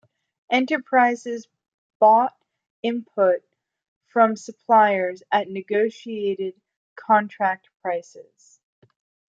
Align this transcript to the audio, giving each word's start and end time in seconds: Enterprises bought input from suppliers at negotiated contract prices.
Enterprises 0.49 1.47
bought 1.99 2.35
input 2.81 3.45
from 4.07 4.35
suppliers 4.35 5.21
at 5.31 5.47
negotiated 5.47 6.59
contract 6.95 7.69
prices. 7.83 8.59